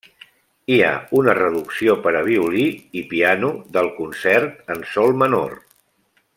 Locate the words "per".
2.07-2.13